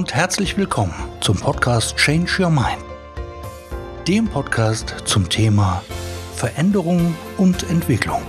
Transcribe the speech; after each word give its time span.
und 0.00 0.14
herzlich 0.14 0.56
willkommen 0.56 0.94
zum 1.20 1.36
Podcast 1.36 1.94
Change 1.98 2.42
Your 2.42 2.48
Mind. 2.48 2.82
Dem 4.08 4.26
Podcast 4.26 4.94
zum 5.04 5.28
Thema 5.28 5.82
Veränderung 6.34 7.14
und 7.36 7.68
Entwicklung 7.68 8.22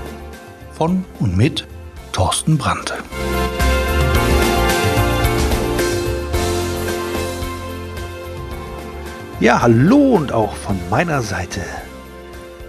von 0.73 1.05
und 1.19 1.37
mit 1.37 1.65
Thorsten 2.11 2.57
Brandte. 2.57 2.95
Ja, 9.39 9.61
hallo 9.61 10.15
und 10.15 10.33
auch 10.33 10.53
von 10.57 10.77
meiner 10.89 11.21
Seite 11.21 11.61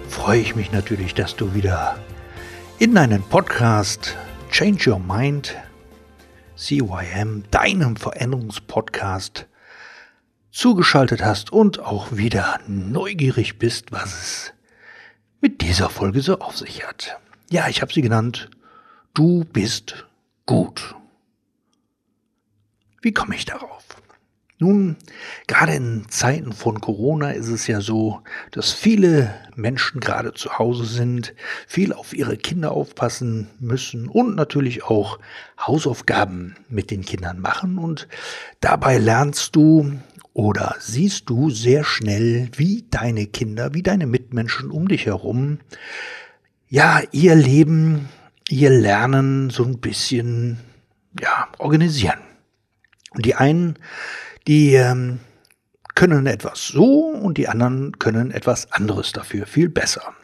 freue 0.09 0.38
ich 0.38 0.55
mich 0.55 0.70
natürlich, 0.70 1.12
dass 1.14 1.34
du 1.34 1.55
wieder 1.55 1.98
in 2.78 2.95
deinen 2.95 3.24
Podcast 3.24 4.16
Change 4.52 4.92
Your 4.92 5.00
Mind 5.00 5.56
CYM, 6.56 7.45
deinem 7.51 7.97
Veränderungspodcast, 7.97 9.47
zugeschaltet 10.51 11.24
hast 11.24 11.51
und 11.51 11.80
auch 11.80 12.12
wieder 12.12 12.60
neugierig 12.66 13.59
bist, 13.59 13.91
was 13.91 14.12
es 14.12 14.52
mit 15.41 15.62
dieser 15.62 15.88
Folge 15.91 16.20
so 16.20 16.38
auf 16.38 16.57
sich 16.57 16.87
hat. 16.87 17.19
Ja, 17.51 17.69
ich 17.69 17.83
habe 17.83 17.93
sie 17.93 18.02
genannt, 18.02 18.51
du 19.15 19.45
bist 19.45 20.07
gut. 20.46 20.95
Wie 23.01 23.12
komme 23.12 23.34
ich 23.34 23.45
darauf? 23.45 23.84
Nun, 24.62 24.95
gerade 25.48 25.75
in 25.75 26.05
Zeiten 26.09 26.52
von 26.52 26.80
Corona 26.80 27.33
ist 27.33 27.48
es 27.48 27.66
ja 27.66 27.80
so, 27.80 28.21
dass 28.52 28.73
viele 28.73 29.35
Menschen 29.57 29.98
gerade 29.98 30.35
zu 30.35 30.57
Hause 30.57 30.85
sind, 30.85 31.35
viel 31.66 31.93
auf 31.93 32.13
ihre 32.13 32.37
Kinder 32.37 32.71
aufpassen 32.71 33.49
müssen 33.59 34.07
und 34.07 34.37
natürlich 34.37 34.85
auch 34.85 35.19
Hausaufgaben 35.59 36.54
mit 36.69 36.93
den 36.93 37.04
Kindern 37.04 37.41
machen. 37.41 37.77
Und 37.77 38.07
dabei 38.60 38.99
lernst 38.99 39.57
du 39.57 39.99
oder 40.32 40.76
siehst 40.79 41.29
du 41.29 41.51
sehr 41.51 41.82
schnell, 41.82 42.49
wie 42.54 42.85
deine 42.88 43.26
Kinder, 43.26 43.74
wie 43.74 43.82
deine 43.82 44.07
Mitmenschen 44.07 44.71
um 44.71 44.87
dich 44.87 45.07
herum, 45.07 45.59
ja, 46.69 47.02
ihr 47.10 47.35
Leben, 47.35 48.09
ihr 48.49 48.71
Lernen 48.71 49.51
so 49.51 49.65
ein 49.65 49.80
bisschen, 49.80 50.60
ja, 51.21 51.49
organisieren. 51.59 52.21
Und 53.15 53.26
die 53.26 53.35
einen 53.35 53.76
die 54.46 54.74
ähm, 54.74 55.21
können 55.95 56.26
etwas 56.26 56.66
so 56.68 57.07
und 57.07 57.38
die 57.38 57.48
anderen 57.48 57.98
können 57.98 58.30
etwas 58.30 58.73
anderes 58.73 59.12
dafür, 59.12 59.46
viel 59.46 59.68
besser. 59.68 60.15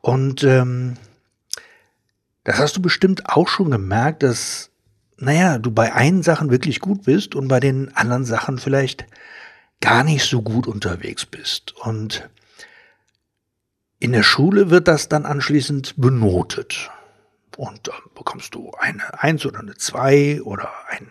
Und 0.00 0.42
ähm, 0.44 0.94
das 2.44 2.58
hast 2.58 2.76
du 2.76 2.82
bestimmt 2.82 3.28
auch 3.28 3.48
schon 3.48 3.70
gemerkt, 3.70 4.22
dass, 4.22 4.70
naja, 5.16 5.58
du 5.58 5.70
bei 5.70 5.92
einen 5.92 6.22
Sachen 6.22 6.50
wirklich 6.50 6.80
gut 6.80 7.04
bist 7.04 7.34
und 7.34 7.48
bei 7.48 7.60
den 7.60 7.94
anderen 7.96 8.24
Sachen 8.24 8.58
vielleicht 8.58 9.06
gar 9.80 10.04
nicht 10.04 10.24
so 10.24 10.42
gut 10.42 10.66
unterwegs 10.66 11.26
bist. 11.26 11.74
Und 11.76 12.28
in 13.98 14.12
der 14.12 14.22
Schule 14.22 14.70
wird 14.70 14.88
das 14.88 15.08
dann 15.08 15.24
anschließend 15.24 15.94
benotet. 15.96 16.90
Und 17.56 17.88
dann 17.88 18.00
bekommst 18.14 18.54
du 18.54 18.72
eine 18.78 19.22
Eins 19.22 19.46
oder 19.46 19.60
eine 19.60 19.74
Zwei 19.76 20.42
oder 20.42 20.70
ein 20.88 21.10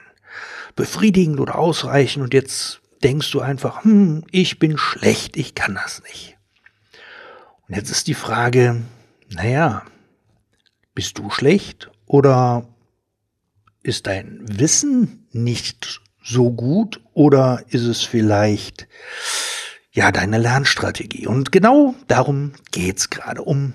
befriedigend 0.76 1.40
oder 1.40 1.58
ausreichend 1.58 2.24
und 2.24 2.34
jetzt 2.34 2.82
denkst 3.04 3.32
du 3.32 3.42
einfach, 3.42 3.84
hm, 3.84 4.24
ich 4.32 4.60
bin 4.60 4.78
schlecht, 4.78 5.38
ich 5.38 5.56
kann 5.56 5.76
das 5.76 6.02
nicht. 6.04 6.38
Und 7.68 7.76
jetzt 7.76 7.90
ist 7.90 8.08
die 8.08 8.14
Frage, 8.14 8.82
naja, 9.30 9.84
bist 10.94 11.18
du 11.18 11.30
schlecht 11.30 11.92
oder 12.06 12.68
ist 13.84 14.08
dein 14.08 14.40
Wissen 14.48 15.28
nicht 15.32 16.02
so 16.24 16.52
gut 16.52 17.02
oder 17.14 17.64
ist 17.70 17.84
es 17.84 18.02
vielleicht 18.04 18.88
ja 19.92 20.12
deine 20.12 20.38
Lernstrategie? 20.38 21.28
Und 21.28 21.52
genau 21.52 21.96
darum 22.08 22.54
geht's 22.72 23.10
gerade, 23.10 23.42
um 23.44 23.74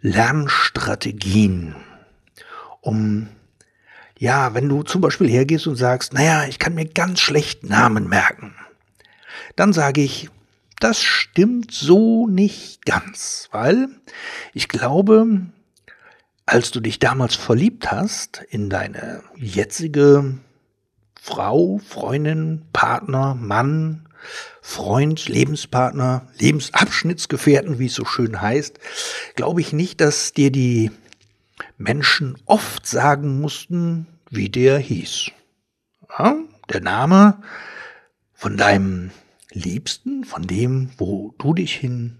Lernstrategien, 0.00 1.74
um 2.80 3.28
ja, 4.18 4.52
wenn 4.54 4.68
du 4.68 4.82
zum 4.82 5.00
Beispiel 5.00 5.28
hergehst 5.28 5.66
und 5.66 5.76
sagst, 5.76 6.12
naja, 6.12 6.44
ich 6.48 6.58
kann 6.58 6.74
mir 6.74 6.86
ganz 6.86 7.20
schlecht 7.20 7.64
Namen 7.64 8.08
merken, 8.08 8.54
dann 9.56 9.72
sage 9.72 10.02
ich, 10.02 10.28
das 10.80 11.02
stimmt 11.02 11.72
so 11.72 12.26
nicht 12.26 12.84
ganz, 12.84 13.48
weil 13.52 13.88
ich 14.54 14.68
glaube, 14.68 15.46
als 16.46 16.70
du 16.70 16.80
dich 16.80 16.98
damals 16.98 17.34
verliebt 17.34 17.90
hast 17.90 18.42
in 18.50 18.70
deine 18.70 19.22
jetzige 19.36 20.38
Frau, 21.20 21.80
Freundin, 21.86 22.62
Partner, 22.72 23.34
Mann, 23.34 24.08
Freund, 24.62 25.28
Lebenspartner, 25.28 26.26
Lebensabschnittsgefährten, 26.38 27.78
wie 27.78 27.86
es 27.86 27.94
so 27.94 28.04
schön 28.04 28.40
heißt, 28.40 28.78
glaube 29.36 29.60
ich 29.60 29.72
nicht, 29.72 30.00
dass 30.00 30.32
dir 30.32 30.50
die 30.50 30.90
Menschen 31.76 32.36
oft 32.46 32.86
sagen 32.86 33.40
mussten, 33.40 34.06
wie 34.30 34.48
der 34.48 34.78
hieß. 34.78 35.30
Ja, 36.18 36.36
der 36.72 36.80
Name 36.80 37.42
von 38.32 38.56
deinem 38.56 39.10
Liebsten, 39.50 40.24
von 40.24 40.46
dem, 40.46 40.90
wo 40.98 41.34
du 41.38 41.54
dich 41.54 41.74
hin 41.74 42.18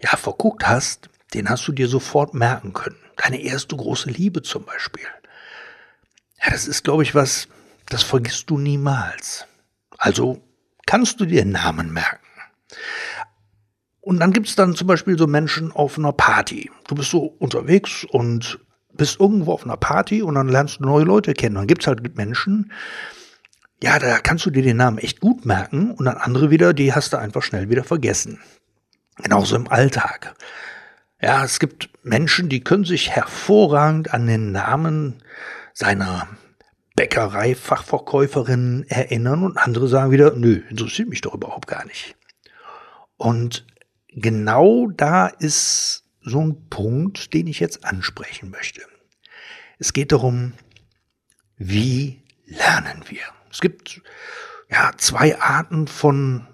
ja 0.00 0.16
verguckt 0.16 0.66
hast, 0.66 1.08
den 1.34 1.48
hast 1.48 1.66
du 1.66 1.72
dir 1.72 1.88
sofort 1.88 2.34
merken 2.34 2.72
können. 2.72 2.98
Deine 3.16 3.40
erste 3.40 3.76
große 3.76 4.10
Liebe 4.10 4.42
zum 4.42 4.64
Beispiel. 4.64 5.06
Ja, 6.42 6.50
das 6.50 6.68
ist, 6.68 6.84
glaube 6.84 7.02
ich, 7.02 7.14
was, 7.14 7.48
das 7.86 8.02
vergisst 8.02 8.50
du 8.50 8.58
niemals. 8.58 9.46
Also 9.98 10.42
kannst 10.86 11.20
du 11.20 11.24
dir 11.24 11.44
Namen 11.44 11.92
merken. 11.92 12.26
Und 14.00 14.20
dann 14.20 14.32
gibt 14.32 14.46
es 14.46 14.54
dann 14.54 14.76
zum 14.76 14.86
Beispiel 14.86 15.18
so 15.18 15.26
Menschen 15.26 15.72
auf 15.72 15.98
einer 15.98 16.12
Party. 16.12 16.70
Du 16.86 16.94
bist 16.94 17.10
so 17.10 17.24
unterwegs 17.38 18.04
und 18.04 18.60
bist 18.96 19.20
irgendwo 19.20 19.52
auf 19.52 19.64
einer 19.64 19.76
Party 19.76 20.22
und 20.22 20.34
dann 20.34 20.48
lernst 20.48 20.80
du 20.80 20.84
neue 20.84 21.04
Leute 21.04 21.34
kennen. 21.34 21.56
Dann 21.56 21.66
gibt's 21.66 21.86
halt 21.86 22.16
Menschen, 22.16 22.72
ja, 23.82 23.98
da 23.98 24.18
kannst 24.18 24.46
du 24.46 24.50
dir 24.50 24.62
den 24.62 24.78
Namen 24.78 24.98
echt 24.98 25.20
gut 25.20 25.44
merken 25.44 25.90
und 25.92 26.06
dann 26.06 26.16
andere 26.16 26.50
wieder, 26.50 26.72
die 26.72 26.94
hast 26.94 27.12
du 27.12 27.18
einfach 27.18 27.42
schnell 27.42 27.68
wieder 27.68 27.84
vergessen. 27.84 28.40
Genauso 29.22 29.56
im 29.56 29.68
Alltag. 29.68 30.34
Ja, 31.20 31.44
es 31.44 31.58
gibt 31.58 31.90
Menschen, 32.02 32.48
die 32.48 32.62
können 32.62 32.84
sich 32.84 33.10
hervorragend 33.10 34.12
an 34.12 34.26
den 34.26 34.52
Namen 34.52 35.22
seiner 35.72 36.28
Bäckereifachverkäuferin 36.94 38.86
erinnern 38.88 39.44
und 39.44 39.58
andere 39.58 39.88
sagen 39.88 40.10
wieder, 40.10 40.34
nö, 40.34 40.62
interessiert 40.70 41.08
mich 41.08 41.20
doch 41.20 41.34
überhaupt 41.34 41.66
gar 41.66 41.84
nicht. 41.86 42.16
Und 43.16 43.66
genau 44.08 44.88
da 44.88 45.26
ist 45.26 46.05
so 46.26 46.40
ein 46.40 46.68
Punkt, 46.68 47.32
den 47.32 47.46
ich 47.46 47.60
jetzt 47.60 47.84
ansprechen 47.84 48.50
möchte. 48.50 48.82
Es 49.78 49.92
geht 49.92 50.12
darum, 50.12 50.52
wie 51.56 52.20
lernen 52.46 53.04
wir? 53.08 53.22
Es 53.50 53.60
gibt 53.60 54.02
ja 54.68 54.92
zwei 54.98 55.40
Arten 55.40 55.86
von 55.86 56.46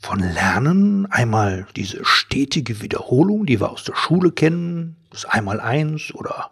von 0.00 0.20
Lernen. 0.20 1.06
Einmal 1.06 1.66
diese 1.76 2.04
stetige 2.04 2.80
Wiederholung, 2.80 3.46
die 3.46 3.60
wir 3.60 3.70
aus 3.70 3.84
der 3.84 3.96
Schule 3.96 4.32
kennen, 4.32 4.96
das 5.10 5.24
Einmaleins 5.24 6.14
oder 6.14 6.50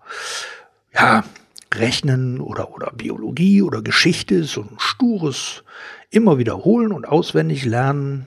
ja, 0.92 1.24
Rechnen 1.72 2.40
oder, 2.40 2.74
oder 2.74 2.90
Biologie 2.92 3.62
oder 3.62 3.82
Geschichte, 3.82 4.44
so 4.44 4.62
ein 4.62 4.76
stures 4.78 5.62
immer 6.10 6.38
wiederholen 6.38 6.92
und 6.92 7.06
auswendig 7.06 7.64
lernen. 7.64 8.26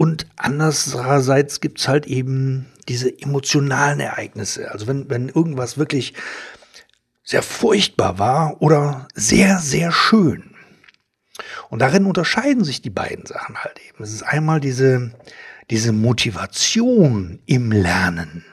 Und 0.00 0.26
andererseits 0.36 1.60
gibt's 1.60 1.86
halt 1.86 2.06
eben 2.06 2.64
diese 2.88 3.20
emotionalen 3.20 4.00
Ereignisse. 4.00 4.70
Also 4.70 4.86
wenn, 4.86 5.10
wenn 5.10 5.28
irgendwas 5.28 5.76
wirklich 5.76 6.14
sehr 7.22 7.42
furchtbar 7.42 8.18
war 8.18 8.62
oder 8.62 9.08
sehr, 9.12 9.58
sehr 9.58 9.92
schön. 9.92 10.54
Und 11.68 11.80
darin 11.80 12.06
unterscheiden 12.06 12.64
sich 12.64 12.80
die 12.80 12.88
beiden 12.88 13.26
Sachen 13.26 13.58
halt 13.58 13.78
eben. 13.86 14.02
Es 14.02 14.14
ist 14.14 14.22
einmal 14.22 14.58
diese, 14.58 15.12
diese 15.68 15.92
Motivation 15.92 17.40
im 17.44 17.70
Lernen. 17.70 18.46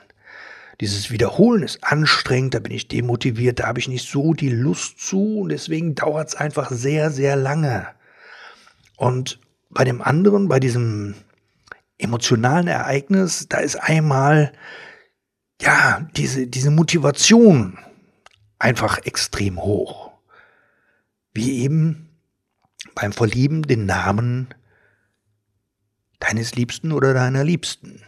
Dieses 0.81 1.11
Wiederholen 1.11 1.63
ist 1.63 1.81
anstrengend, 1.81 2.55
da 2.55 2.59
bin 2.59 2.73
ich 2.73 2.89
demotiviert, 2.89 3.59
da 3.59 3.67
habe 3.67 3.79
ich 3.79 3.88
nicht 3.88 4.09
so 4.09 4.33
die 4.33 4.50
Lust 4.50 5.00
zu 5.00 5.39
und 5.39 5.50
deswegen 5.50 5.95
dauert 5.95 6.27
es 6.27 6.35
einfach 6.35 6.69
sehr, 6.71 7.09
sehr 7.09 7.38
lange. 7.38 7.88
Und 8.97 9.39
bei 9.69 9.85
dem 9.85 10.01
anderen, 10.01 10.50
bei 10.50 10.59
diesem 10.59 11.15
emotionalen 11.97 12.67
Ereignis, 12.67 13.47
da 13.49 13.59
ist 13.59 13.75
einmal, 13.75 14.53
ja, 15.61 16.07
diese, 16.15 16.47
diese 16.47 16.71
Motivation 16.71 17.77
einfach 18.59 18.99
extrem 19.05 19.61
hoch. 19.61 20.11
Wie 21.33 21.59
eben 21.61 22.09
beim 22.95 23.13
Verlieben 23.13 23.63
den 23.63 23.85
Namen 23.85 24.53
deines 26.19 26.55
Liebsten 26.55 26.91
oder 26.91 27.13
deiner 27.13 27.44
Liebsten. 27.44 28.01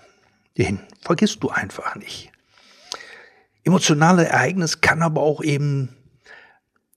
Den 0.58 0.80
vergisst 1.02 1.44
du 1.44 1.50
einfach 1.50 1.96
nicht. 1.96 2.32
Emotionale 3.64 4.26
Ereignis 4.26 4.82
kann 4.82 5.02
aber 5.02 5.22
auch 5.22 5.44
eben 5.44 5.96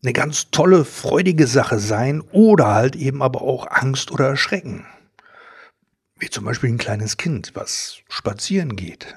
eine 0.03 0.13
ganz 0.13 0.51
tolle, 0.51 0.85
freudige 0.85 1.47
Sache 1.47 1.79
sein 1.79 2.23
oder 2.33 2.69
halt 2.69 2.97
eben 2.97 3.23
aber 3.23 3.43
auch 3.43 3.67
Angst 3.71 4.11
oder 4.11 4.29
Erschrecken. 4.29 4.87
Wie 6.23 6.31
zum 6.31 6.45
Beispiel 6.45 6.71
ein 6.71 6.79
kleines 6.79 7.17
Kind, 7.17 7.51
was 7.55 7.97
spazieren 8.09 8.77
geht. 8.77 9.17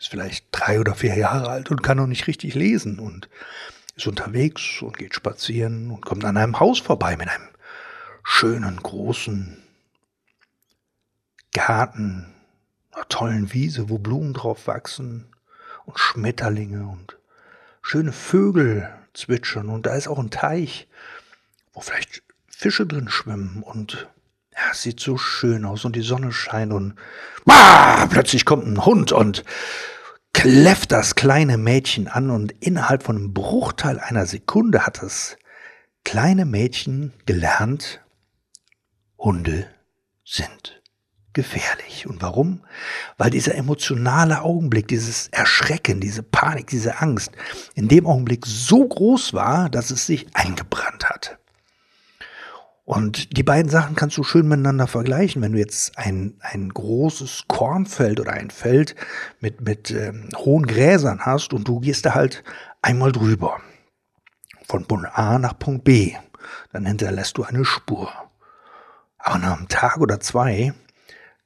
Ist 0.00 0.08
vielleicht 0.08 0.46
drei 0.50 0.80
oder 0.80 0.96
vier 0.96 1.14
Jahre 1.16 1.48
alt 1.48 1.70
und 1.70 1.84
kann 1.84 1.96
noch 1.96 2.08
nicht 2.08 2.26
richtig 2.26 2.56
lesen 2.56 2.98
und 2.98 3.28
ist 3.94 4.08
unterwegs 4.08 4.82
und 4.82 4.98
geht 4.98 5.14
spazieren 5.14 5.92
und 5.92 6.04
kommt 6.04 6.24
an 6.24 6.36
einem 6.36 6.58
Haus 6.58 6.80
vorbei 6.80 7.16
mit 7.16 7.28
einem 7.28 7.46
schönen, 8.24 8.78
großen 8.78 9.62
Garten, 11.52 12.34
einer 12.90 13.06
tollen 13.06 13.52
Wiese, 13.52 13.88
wo 13.88 13.98
Blumen 13.98 14.34
drauf 14.34 14.66
wachsen 14.66 15.28
und 15.84 16.00
Schmetterlinge 16.00 16.84
und 16.88 17.16
schöne 17.80 18.10
Vögel 18.10 18.92
zwitschern 19.12 19.68
und 19.68 19.86
da 19.86 19.94
ist 19.94 20.08
auch 20.08 20.18
ein 20.18 20.32
Teich, 20.32 20.88
wo 21.74 21.80
vielleicht 21.80 22.24
Fische 22.48 22.88
drin 22.88 23.08
schwimmen 23.08 23.62
und 23.62 24.08
ja, 24.56 24.70
es 24.72 24.82
sieht 24.82 25.00
so 25.00 25.16
schön 25.16 25.64
aus 25.64 25.84
und 25.84 25.96
die 25.96 26.02
Sonne 26.02 26.32
scheint 26.32 26.72
und 26.72 26.94
bah, 27.44 28.06
plötzlich 28.06 28.44
kommt 28.44 28.66
ein 28.66 28.84
Hund 28.84 29.12
und 29.12 29.44
kläfft 30.32 30.92
das 30.92 31.14
kleine 31.14 31.56
Mädchen 31.56 32.08
an 32.08 32.30
und 32.30 32.52
innerhalb 32.60 33.02
von 33.02 33.16
einem 33.16 33.34
Bruchteil 33.34 33.98
einer 33.98 34.26
Sekunde 34.26 34.86
hat 34.86 35.02
das 35.02 35.36
kleine 36.04 36.44
Mädchen 36.44 37.12
gelernt, 37.26 38.00
Hunde 39.18 39.66
sind 40.24 40.82
gefährlich. 41.32 42.06
Und 42.06 42.22
warum? 42.22 42.60
Weil 43.18 43.30
dieser 43.30 43.54
emotionale 43.56 44.42
Augenblick, 44.42 44.88
dieses 44.88 45.28
Erschrecken, 45.28 46.00
diese 46.00 46.22
Panik, 46.22 46.68
diese 46.68 47.00
Angst 47.00 47.32
in 47.74 47.88
dem 47.88 48.06
Augenblick 48.06 48.46
so 48.46 48.86
groß 48.86 49.34
war, 49.34 49.68
dass 49.68 49.90
es 49.90 50.06
sich 50.06 50.26
eingebrannt 50.34 51.08
hat. 51.08 51.38
Und 52.84 53.36
die 53.36 53.42
beiden 53.42 53.70
Sachen 53.70 53.96
kannst 53.96 54.18
du 54.18 54.22
schön 54.22 54.46
miteinander 54.46 54.86
vergleichen. 54.86 55.40
Wenn 55.40 55.52
du 55.52 55.58
jetzt 55.58 55.96
ein, 55.96 56.36
ein 56.40 56.68
großes 56.68 57.44
Kornfeld 57.48 58.20
oder 58.20 58.32
ein 58.32 58.50
Feld 58.50 58.94
mit, 59.40 59.62
mit 59.62 59.90
ähm, 59.90 60.28
hohen 60.36 60.66
Gräsern 60.66 61.20
hast 61.20 61.54
und 61.54 61.66
du 61.66 61.80
gehst 61.80 62.04
da 62.04 62.14
halt 62.14 62.44
einmal 62.82 63.12
drüber. 63.12 63.60
Von 64.66 64.86
Punkt 64.86 65.08
A 65.14 65.38
nach 65.38 65.58
Punkt 65.58 65.84
B. 65.84 66.14
Dann 66.72 66.84
hinterlässt 66.84 67.38
du 67.38 67.44
eine 67.44 67.64
Spur. 67.64 68.12
Aber 69.16 69.38
nach 69.38 69.56
einem 69.56 69.68
Tag 69.68 69.98
oder 69.98 70.20
zwei 70.20 70.74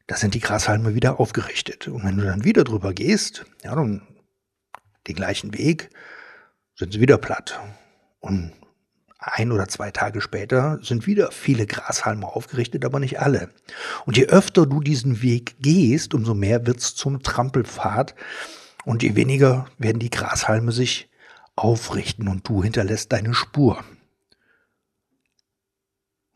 da 0.08 0.16
sind 0.16 0.34
die 0.34 0.40
Grashalme 0.40 0.94
wieder 0.94 1.20
aufgerichtet. 1.20 1.86
Und 1.86 2.02
wenn 2.02 2.16
du 2.16 2.24
dann 2.24 2.42
wieder 2.42 2.64
drüber 2.64 2.94
gehst, 2.94 3.44
ja, 3.62 3.74
dann 3.74 4.02
den 5.06 5.14
gleichen 5.14 5.52
Weg, 5.52 5.90
sind 6.74 6.94
sie 6.94 7.00
wieder 7.00 7.18
platt. 7.18 7.60
Und 8.18 8.52
ein 9.18 9.50
oder 9.50 9.68
zwei 9.68 9.90
Tage 9.90 10.20
später 10.20 10.78
sind 10.82 11.06
wieder 11.06 11.32
viele 11.32 11.66
Grashalme 11.66 12.26
aufgerichtet, 12.26 12.84
aber 12.84 13.00
nicht 13.00 13.20
alle. 13.20 13.50
Und 14.06 14.16
je 14.16 14.26
öfter 14.26 14.64
du 14.64 14.80
diesen 14.80 15.22
Weg 15.22 15.56
gehst, 15.60 16.14
umso 16.14 16.34
mehr 16.34 16.66
wird's 16.66 16.94
zum 16.94 17.22
Trampelpfad 17.22 18.14
und 18.84 19.02
je 19.02 19.16
weniger 19.16 19.66
werden 19.76 19.98
die 19.98 20.10
Grashalme 20.10 20.70
sich 20.70 21.10
aufrichten 21.56 22.28
und 22.28 22.48
du 22.48 22.62
hinterlässt 22.62 23.12
deine 23.12 23.34
Spur. 23.34 23.78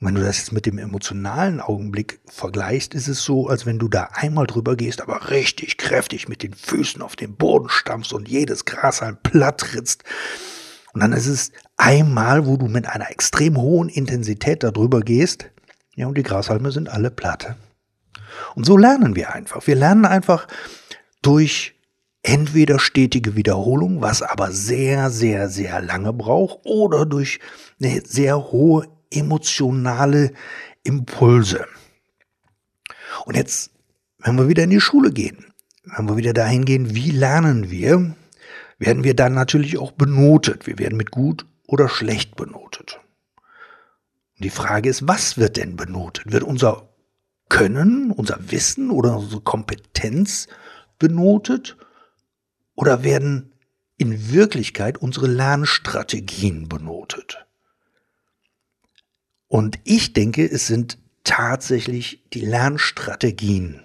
Und 0.01 0.09
wenn 0.09 0.15
du 0.17 0.23
das 0.23 0.39
jetzt 0.39 0.53
mit 0.53 0.67
dem 0.67 0.79
emotionalen 0.79 1.61
Augenblick 1.61 2.19
vergleichst, 2.27 2.93
ist 2.95 3.07
es 3.07 3.23
so, 3.23 3.47
als 3.47 3.67
wenn 3.67 3.79
du 3.79 3.87
da 3.87 4.09
einmal 4.13 4.49
drüber 4.49 4.75
gehst, 4.75 5.01
aber 5.01 5.31
richtig 5.31 5.79
kräftig 5.79 6.29
mit 6.29 6.43
den 6.43 6.55
Füßen 6.55 7.01
auf 7.01 7.15
den 7.15 7.37
Boden 7.37 7.69
stampfst 7.69 8.13
und 8.13 8.29
jedes 8.29 8.65
Gras 8.65 9.01
halt 9.01 9.23
platt 9.23 9.59
trittst. 9.59 10.03
Und 10.93 11.01
dann 11.01 11.13
ist 11.13 11.27
es 11.27 11.53
einmal, 11.77 12.47
wo 12.47 12.57
du 12.57 12.67
mit 12.67 12.87
einer 12.87 13.11
extrem 13.11 13.57
hohen 13.57 13.89
Intensität 13.89 14.63
darüber 14.63 15.01
gehst, 15.01 15.51
ja, 15.95 16.07
und 16.07 16.17
die 16.17 16.23
Grashalme 16.23 16.71
sind 16.73 16.89
alle 16.89 17.11
platte. 17.11 17.57
Und 18.55 18.65
so 18.65 18.77
lernen 18.77 19.15
wir 19.15 19.35
einfach. 19.35 19.67
Wir 19.67 19.75
lernen 19.75 20.07
einfach 20.07 20.49
durch 21.21 21.75
entweder 22.23 22.79
stetige 22.79 23.37
Wiederholung, 23.37 24.01
was 24.01 24.23
aber 24.23 24.53
sehr, 24.53 25.11
sehr, 25.11 25.49
sehr 25.49 25.83
lange 25.83 26.13
braucht, 26.13 26.61
oder 26.65 27.05
durch 27.05 27.41
eine 27.81 28.01
sehr 28.07 28.53
hohe 28.53 28.89
emotionale 29.11 30.33
Impulse. 30.83 31.67
Und 33.27 33.37
jetzt, 33.37 33.71
wenn 34.19 34.37
wir 34.37 34.49
wieder 34.49 34.65
in 34.65 34.71
die 34.71 34.81
Schule 34.81 35.13
gehen, 35.13 35.53
wenn 35.85 36.09
wir 36.09 36.17
wieder 36.17 36.33
dahin 36.33 36.65
gehen, 36.65 36.95
wie 36.95 37.11
lernen 37.11 37.71
wir, 37.71 38.15
werden 38.83 39.05
wir 39.05 39.15
dann 39.15 39.33
natürlich 39.33 39.79
auch 39.79 39.93
benotet. 39.93 40.67
Wir 40.67 40.79
werden 40.79 40.97
mit 40.97 41.13
gut 41.13 41.47
oder 41.67 41.89
schlecht 41.89 42.35
benotet. 42.35 42.99
Und 44.37 44.45
die 44.45 44.51
Frage 44.51 44.91
ist, 44.91 45.07
was 45.07 45.39
wird 45.39 45.57
denn 45.57 45.77
benotet? 45.77 46.33
Wird 46.33 46.43
unser 46.43 46.89
Können, 47.49 48.11
unser 48.11 48.51
Wissen 48.51 48.91
oder 48.91 49.17
unsere 49.19 49.41
Kompetenz 49.41 50.49
benotet? 50.99 51.77
Oder 52.75 53.05
werden 53.05 53.53
in 53.99 54.33
Wirklichkeit 54.33 54.99
unsere 54.99 55.29
Lernstrategien 55.29 56.69
benotet? 56.69 57.47
Und 59.47 59.79
ich 59.85 60.13
denke, 60.13 60.45
es 60.45 60.67
sind 60.67 60.99
tatsächlich 61.23 62.25
die 62.33 62.41
Lernstrategien, 62.41 63.81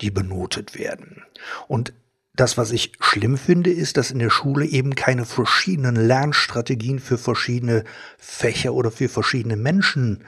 die 0.00 0.10
benotet 0.10 0.76
werden. 0.76 1.22
Und 1.68 1.92
das, 2.34 2.58
was 2.58 2.72
ich 2.72 2.92
schlimm 3.00 3.38
finde, 3.38 3.70
ist, 3.70 3.96
dass 3.96 4.10
in 4.10 4.18
der 4.18 4.30
Schule 4.30 4.66
eben 4.66 4.96
keine 4.96 5.24
verschiedenen 5.24 5.94
Lernstrategien 5.94 6.98
für 6.98 7.16
verschiedene 7.16 7.84
Fächer 8.18 8.74
oder 8.74 8.90
für 8.90 9.08
verschiedene 9.08 9.56
Menschen 9.56 10.24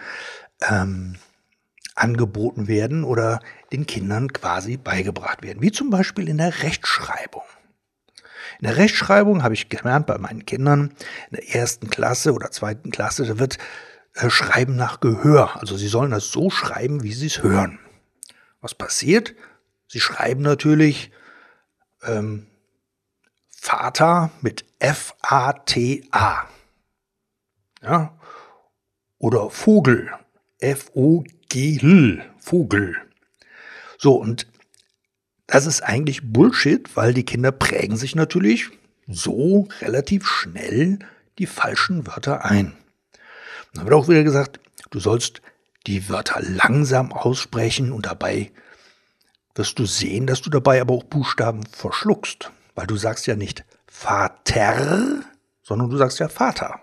ähm, 0.68 1.16
angeboten 1.96 2.68
werden 2.68 3.02
oder 3.02 3.40
den 3.72 3.86
Kindern 3.86 4.32
quasi 4.32 4.76
beigebracht 4.76 5.42
werden. 5.42 5.62
Wie 5.62 5.72
zum 5.72 5.90
Beispiel 5.90 6.28
in 6.28 6.38
der 6.38 6.62
Rechtschreibung. 6.62 7.42
In 8.60 8.68
der 8.68 8.76
Rechtschreibung 8.76 9.42
habe 9.42 9.54
ich 9.54 9.68
gelernt 9.68 10.06
bei 10.06 10.16
meinen 10.18 10.46
Kindern 10.46 10.94
in 11.30 11.36
der 11.36 11.54
ersten 11.56 11.90
Klasse 11.90 12.32
oder 12.32 12.52
zweiten 12.52 12.90
Klasse, 12.92 13.26
da 13.26 13.38
wird 13.40 13.58
äh, 14.14 14.30
schreiben 14.30 14.76
nach 14.76 15.00
Gehör. 15.00 15.60
Also 15.60 15.76
sie 15.76 15.88
sollen 15.88 16.12
das 16.12 16.30
so 16.30 16.50
schreiben, 16.50 17.02
wie 17.02 17.12
sie 17.12 17.26
es 17.26 17.42
hören. 17.42 17.80
Was 18.60 18.74
passiert? 18.74 19.34
Sie 19.88 20.00
schreiben 20.00 20.42
natürlich 20.42 21.10
ähm, 22.06 22.46
Vater 23.48 24.30
mit 24.42 24.64
F-A-T-A. 24.78 26.48
Ja? 27.82 28.18
Oder 29.18 29.50
Vogel. 29.50 30.10
F-O-G-L. 30.60 32.24
Vogel. 32.38 32.96
So, 33.98 34.14
und 34.14 34.46
das 35.46 35.66
ist 35.66 35.82
eigentlich 35.82 36.32
Bullshit, 36.32 36.96
weil 36.96 37.14
die 37.14 37.24
Kinder 37.24 37.52
prägen 37.52 37.96
sich 37.96 38.14
natürlich 38.14 38.70
so 39.06 39.68
relativ 39.80 40.26
schnell 40.26 40.98
die 41.38 41.46
falschen 41.46 42.06
Wörter 42.06 42.44
ein. 42.44 42.76
Dann 43.74 43.84
wird 43.84 43.94
auch 43.94 44.08
wieder 44.08 44.24
gesagt, 44.24 44.60
du 44.90 44.98
sollst 44.98 45.42
die 45.86 46.08
Wörter 46.08 46.40
langsam 46.42 47.12
aussprechen 47.12 47.92
und 47.92 48.06
dabei 48.06 48.50
wirst 49.56 49.78
du 49.78 49.86
sehen, 49.86 50.26
dass 50.26 50.42
du 50.42 50.50
dabei 50.50 50.80
aber 50.80 50.94
auch 50.94 51.04
Buchstaben 51.04 51.64
verschluckst, 51.66 52.50
weil 52.74 52.86
du 52.86 52.96
sagst 52.96 53.26
ja 53.26 53.36
nicht 53.36 53.64
Vater, 53.86 55.22
sondern 55.62 55.90
du 55.90 55.96
sagst 55.96 56.20
ja 56.20 56.28
Vater. 56.28 56.80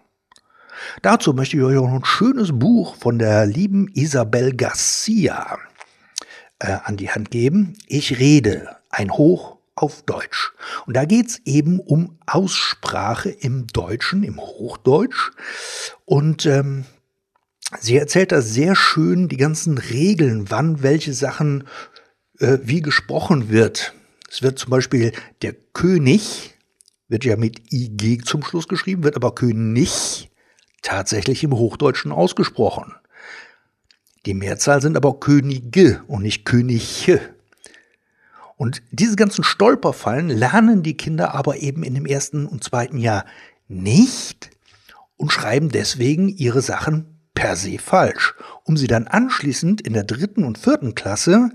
Dazu 1.01 1.33
möchte 1.33 1.57
ich 1.57 1.63
euch 1.63 1.77
auch 1.77 1.87
noch 1.87 1.99
ein 1.99 2.05
schönes 2.05 2.51
Buch 2.51 2.95
von 2.95 3.19
der 3.19 3.45
lieben 3.45 3.87
Isabel 3.93 4.55
Garcia 4.55 5.57
äh, 6.59 6.77
an 6.83 6.97
die 6.97 7.11
Hand 7.11 7.31
geben. 7.31 7.77
Ich 7.87 8.19
rede 8.19 8.75
ein 8.89 9.11
Hoch 9.11 9.57
auf 9.75 10.03
Deutsch. 10.03 10.53
Und 10.85 10.95
da 10.95 11.05
geht's 11.05 11.41
eben 11.45 11.79
um 11.79 12.17
Aussprache 12.25 13.29
im 13.29 13.67
Deutschen, 13.67 14.23
im 14.23 14.39
Hochdeutsch. 14.39 15.31
Und 16.05 16.45
ähm, 16.45 16.85
sie 17.79 17.97
erzählt 17.97 18.31
da 18.31 18.41
sehr 18.41 18.75
schön 18.75 19.29
die 19.29 19.37
ganzen 19.37 19.77
Regeln, 19.77 20.49
wann 20.49 20.83
welche 20.83 21.13
Sachen 21.13 21.65
äh, 22.43 22.59
wie 22.61 22.81
gesprochen 22.81 23.49
wird. 23.49 23.93
Es 24.29 24.41
wird 24.41 24.59
zum 24.59 24.69
Beispiel 24.69 25.13
der 25.41 25.53
König, 25.53 26.55
wird 27.07 27.23
ja 27.23 27.37
mit 27.37 27.71
IG 27.71 28.19
zum 28.19 28.43
Schluss 28.43 28.67
geschrieben, 28.67 29.03
wird 29.03 29.15
aber 29.15 29.33
König 29.33 30.29
tatsächlich 30.81 31.43
im 31.43 31.53
Hochdeutschen 31.53 32.11
ausgesprochen. 32.11 32.93
Die 34.25 34.33
Mehrzahl 34.33 34.81
sind 34.81 34.97
aber 34.97 35.19
Könige 35.19 36.03
und 36.07 36.23
nicht 36.23 36.45
Könige. 36.45 37.21
Und 38.57 38.81
diese 38.91 39.15
ganzen 39.15 39.43
Stolperfallen 39.43 40.29
lernen 40.29 40.83
die 40.83 40.97
Kinder 40.97 41.33
aber 41.33 41.57
eben 41.57 41.83
in 41.83 41.93
dem 41.93 42.05
ersten 42.05 42.45
und 42.45 42.63
zweiten 42.63 42.97
Jahr 42.97 43.25
nicht 43.67 44.49
und 45.15 45.31
schreiben 45.31 45.69
deswegen 45.69 46.27
ihre 46.27 46.61
Sachen 46.61 47.19
per 47.33 47.55
se 47.55 47.79
falsch, 47.79 48.35
um 48.63 48.75
sie 48.75 48.87
dann 48.87 49.07
anschließend 49.07 49.79
in 49.81 49.93
der 49.93 50.03
dritten 50.03 50.43
und 50.43 50.57
vierten 50.57 50.93
Klasse 50.93 51.49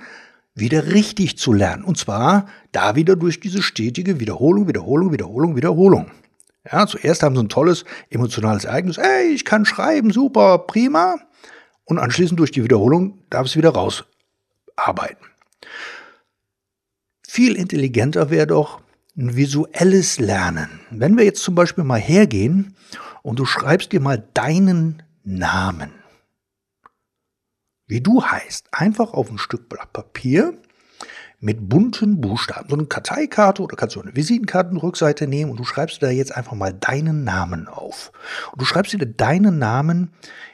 wieder 0.60 0.92
richtig 0.92 1.38
zu 1.38 1.52
lernen. 1.52 1.84
Und 1.84 1.98
zwar 1.98 2.46
da 2.72 2.96
wieder 2.96 3.16
durch 3.16 3.40
diese 3.40 3.62
stetige 3.62 4.20
Wiederholung, 4.20 4.68
Wiederholung, 4.68 5.12
Wiederholung, 5.12 5.56
Wiederholung. 5.56 6.10
Ja, 6.70 6.86
zuerst 6.86 7.22
haben 7.22 7.34
sie 7.34 7.42
ein 7.42 7.48
tolles 7.48 7.84
emotionales 8.10 8.64
Ereignis. 8.64 8.98
Ey, 8.98 9.28
ich 9.28 9.44
kann 9.44 9.64
schreiben, 9.64 10.12
super, 10.12 10.58
prima. 10.58 11.16
Und 11.84 11.98
anschließend 11.98 12.38
durch 12.38 12.50
die 12.50 12.62
Wiederholung 12.62 13.18
darf 13.30 13.46
es 13.46 13.56
wieder 13.56 13.70
rausarbeiten. 13.70 15.26
Viel 17.26 17.56
intelligenter 17.56 18.30
wäre 18.30 18.46
doch 18.46 18.80
ein 19.16 19.36
visuelles 19.36 20.18
Lernen. 20.18 20.80
Wenn 20.90 21.16
wir 21.16 21.24
jetzt 21.24 21.42
zum 21.42 21.54
Beispiel 21.54 21.84
mal 21.84 22.00
hergehen 22.00 22.76
und 23.22 23.38
du 23.38 23.44
schreibst 23.44 23.92
dir 23.92 24.00
mal 24.00 24.22
deinen 24.34 25.02
Namen, 25.24 25.92
wie 27.88 28.00
du 28.00 28.22
heißt, 28.22 28.68
einfach 28.70 29.12
auf 29.14 29.30
ein 29.30 29.38
Stück 29.38 29.68
Blatt 29.68 29.92
Papier 29.92 30.54
mit 31.40 31.68
bunten 31.68 32.20
Buchstaben. 32.20 32.68
So 32.68 32.76
eine 32.76 32.86
Karteikarte 32.86 33.62
oder 33.62 33.76
kannst 33.76 33.96
du 33.96 34.02
eine 34.02 34.14
Visitenkartenrückseite 34.14 35.26
nehmen 35.26 35.50
und 35.50 35.58
du 35.58 35.64
schreibst 35.64 36.02
da 36.02 36.10
jetzt 36.10 36.36
einfach 36.36 36.54
mal 36.54 36.72
deinen 36.72 37.24
Namen 37.24 37.66
auf. 37.68 38.12
Und 38.52 38.60
du 38.60 38.64
schreibst 38.64 38.92
dir 38.92 39.06
deinen 39.06 39.58
Namen 39.58 40.12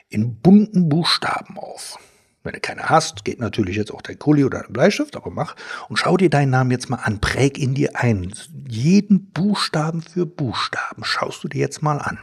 in 0.08 0.40
bunten 0.40 0.88
Buchstaben 0.88 1.58
auf. 1.58 1.98
Wenn 2.44 2.52
du 2.52 2.60
keine 2.60 2.90
hast, 2.90 3.24
geht 3.24 3.40
natürlich 3.40 3.76
jetzt 3.76 3.92
auch 3.92 4.02
dein 4.02 4.18
Kuli 4.18 4.44
oder 4.44 4.60
dein 4.60 4.72
Bleistift, 4.72 5.16
aber 5.16 5.30
mach 5.30 5.56
und 5.88 5.96
schau 5.96 6.18
dir 6.18 6.28
deinen 6.28 6.50
Namen 6.50 6.70
jetzt 6.70 6.90
mal 6.90 6.98
an, 6.98 7.20
präg 7.20 7.58
in 7.58 7.74
dir 7.74 7.96
ein. 7.96 8.32
Jeden 8.68 9.30
Buchstaben 9.30 10.02
für 10.02 10.26
Buchstaben 10.26 11.04
schaust 11.04 11.42
du 11.42 11.48
dir 11.48 11.60
jetzt 11.60 11.82
mal 11.82 11.98
an. 11.98 12.18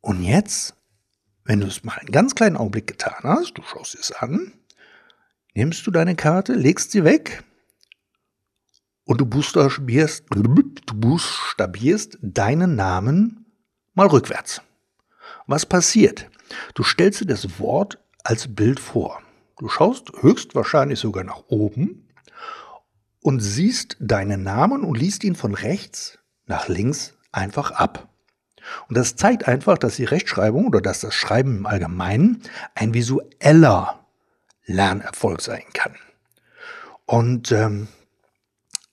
Und 0.00 0.22
jetzt, 0.22 0.76
wenn 1.44 1.60
du 1.60 1.66
es 1.66 1.84
mal 1.84 1.98
einen 1.98 2.10
ganz 2.10 2.34
kleinen 2.34 2.56
Augenblick 2.56 2.86
getan 2.86 3.22
hast, 3.22 3.54
du 3.58 3.62
schaust 3.62 3.94
es 3.94 4.12
an, 4.12 4.52
nimmst 5.54 5.86
du 5.86 5.90
deine 5.90 6.16
Karte, 6.16 6.54
legst 6.54 6.90
sie 6.90 7.04
weg 7.04 7.44
und 9.04 9.20
du 9.20 9.26
buchstabierst, 9.26 10.24
deinen 12.22 12.76
Namen 12.76 13.46
mal 13.92 14.06
rückwärts. 14.06 14.62
Was 15.46 15.66
passiert? 15.66 16.30
Du 16.74 16.82
stellst 16.82 17.20
dir 17.20 17.26
das 17.26 17.58
Wort 17.58 17.98
als 18.22 18.54
Bild 18.54 18.80
vor. 18.80 19.20
Du 19.58 19.68
schaust 19.68 20.10
höchstwahrscheinlich 20.20 20.98
sogar 20.98 21.24
nach 21.24 21.44
oben 21.48 22.08
und 23.20 23.40
siehst 23.40 23.96
deinen 24.00 24.42
Namen 24.42 24.82
und 24.84 24.96
liest 24.96 25.24
ihn 25.24 25.36
von 25.36 25.54
rechts 25.54 26.18
nach 26.46 26.68
links 26.68 27.14
einfach 27.32 27.70
ab. 27.70 28.13
Und 28.88 28.96
das 28.96 29.16
zeigt 29.16 29.46
einfach, 29.46 29.78
dass 29.78 29.96
die 29.96 30.04
Rechtschreibung 30.04 30.66
oder 30.66 30.80
dass 30.80 31.00
das 31.00 31.14
Schreiben 31.14 31.58
im 31.58 31.66
Allgemeinen 31.66 32.42
ein 32.74 32.94
visueller 32.94 34.04
Lernerfolg 34.66 35.40
sein 35.40 35.64
kann. 35.72 35.94
Und 37.06 37.52
ähm, 37.52 37.88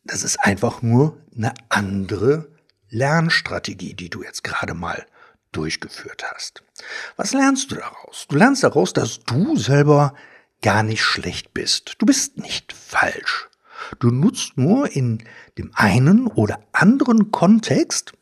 das 0.04 0.24
ist 0.24 0.38
einfach 0.40 0.82
nur 0.82 1.18
eine 1.36 1.54
andere 1.70 2.50
Lernstrategie, 2.90 3.94
die 3.94 4.10
du 4.10 4.24
jetzt 4.24 4.44
gerade 4.44 4.74
mal 4.74 5.06
durchgeführt 5.52 6.24
hast. 6.32 6.64
Was 7.16 7.34
lernst 7.34 7.72
du 7.72 7.76
daraus? 7.76 8.26
Du 8.28 8.36
lernst 8.36 8.64
daraus, 8.64 8.94
dass 8.94 9.20
du 9.20 9.56
selber 9.56 10.14
gar 10.62 10.84
nicht 10.84 11.04
schlecht 11.04 11.54
bist. 11.54 11.96
Du 12.00 12.06
bist 12.06 12.38
nicht 12.38 12.74
falsch. 12.74 13.50
Du 14.00 14.12
nutzt 14.12 14.58
nur 14.58 14.92
in 14.92 15.24
dem 15.58 15.72
einen 15.74 16.28
oder 16.28 16.60
anderen 16.72 17.32
Kontext, 17.32 18.14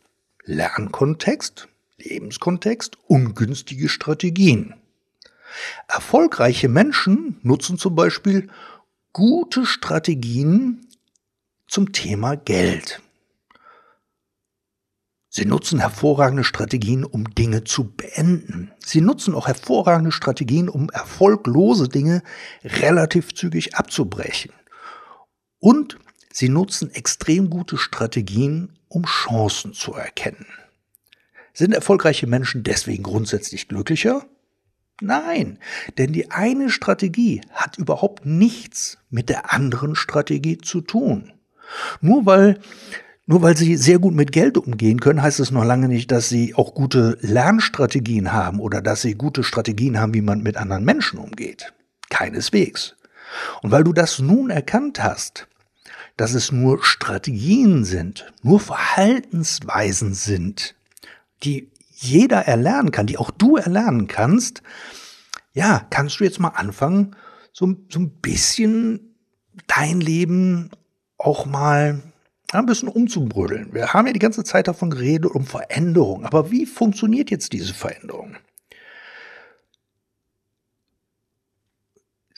Lernkontext, 0.50 1.68
Lebenskontext, 1.98 2.98
ungünstige 3.06 3.88
Strategien. 3.88 4.74
Erfolgreiche 5.88 6.70
Menschen 6.70 7.40
nutzen 7.44 7.78
zum 7.78 7.94
Beispiel 7.94 8.50
gute 9.14 9.68
Strategien 9.68 10.88
zum 11.68 11.92
Thema 11.92 12.36
Geld. 12.36 13.00
Sie 15.30 15.46
nutzen 15.46 15.78
hervorragende 15.78 16.44
Strategien, 16.44 17.04
um 17.04 17.36
Dinge 17.36 17.64
zu 17.64 17.92
beenden. 17.92 18.72
Sie 18.84 19.02
nutzen 19.02 19.36
auch 19.36 19.46
hervorragende 19.46 20.12
Strategien, 20.12 20.68
um 20.68 20.90
erfolglose 20.90 21.90
Dinge 21.90 22.24
relativ 22.64 23.36
zügig 23.36 23.76
abzubrechen. 23.76 24.52
Und 25.60 26.00
sie 26.32 26.50
nutzen 26.50 26.94
extrem 26.94 27.50
gute 27.50 27.78
Strategien, 27.78 28.78
um 28.88 29.06
Chancen 29.06 29.74
zu 29.74 29.94
erkennen. 29.94 30.46
Sind 31.54 31.74
erfolgreiche 31.74 32.28
Menschen 32.28 32.64
deswegen 32.64 33.04
grundsätzlich 33.04 33.68
glücklicher? 33.68 34.26
Nein, 35.02 35.60
denn 35.98 36.12
die 36.12 36.32
eine 36.32 36.70
Strategie 36.70 37.42
hat 37.52 37.78
überhaupt 37.78 38.26
nichts 38.26 38.98
mit 39.10 39.30
der 39.30 39.54
anderen 39.54 39.96
Strategie 39.96 40.58
zu 40.58 40.82
tun. 40.82 41.34
Nur 42.02 42.26
weil, 42.26 42.60
nur 43.26 43.42
weil 43.42 43.56
sie 43.56 43.78
sehr 43.78 44.00
gut 44.00 44.14
mit 44.14 44.32
Geld 44.32 44.58
umgehen 44.58 45.00
können, 45.00 45.22
heißt 45.22 45.40
es 45.40 45.52
noch 45.52 45.64
lange 45.64 45.88
nicht, 45.88 46.12
dass 46.12 46.30
sie 46.30 46.56
auch 46.56 46.74
gute 46.74 47.18
Lernstrategien 47.22 48.34
haben 48.34 48.60
oder 48.60 48.82
dass 48.82 49.02
sie 49.02 49.16
gute 49.16 49.44
Strategien 49.44 50.00
haben, 50.00 50.14
wie 50.14 50.22
man 50.22 50.42
mit 50.42 50.58
anderen 50.58 50.84
Menschen 50.84 51.20
umgeht. 51.20 51.74
Keineswegs. 52.10 52.96
Und 53.62 53.72
weil 53.72 53.84
du 53.84 53.94
das 53.94 54.20
nun 54.20 54.50
erkannt 54.50 55.02
hast, 55.04 55.49
dass 56.20 56.34
es 56.34 56.52
nur 56.52 56.84
Strategien 56.84 57.86
sind, 57.86 58.34
nur 58.44 58.60
Verhaltensweisen 58.60 60.14
sind, 60.14 60.76
die 61.44 61.72
jeder 61.92 62.40
erlernen 62.40 62.92
kann, 62.92 63.08
die 63.08 63.18
auch 63.18 63.32
du 63.32 63.56
erlernen 63.56 64.08
kannst, 64.08 64.62
ja, 65.54 65.88
kannst 65.90 66.20
du 66.20 66.26
jetzt 66.26 66.42
mal 66.42 66.50
anfangen, 66.50 67.16
so, 67.54 67.74
so 67.88 68.00
ein 68.02 68.10
bisschen 68.10 69.16
dein 69.68 70.02
Leben 70.02 70.72
auch 71.18 71.46
mal 71.46 72.02
ein 72.52 72.66
bisschen 72.66 72.90
umzubrödeln. 72.90 73.74
Wir 73.74 73.94
haben 73.94 74.08
ja 74.08 74.12
die 74.14 74.20
ganze 74.20 74.44
Zeit 74.44 74.68
davon 74.68 74.90
geredet, 74.90 75.32
um 75.32 75.46
Veränderung. 75.46 76.26
Aber 76.26 76.52
wie 76.52 76.66
funktioniert 76.66 77.32
jetzt 77.32 77.54
diese 77.54 77.74
Veränderung? 77.74 78.36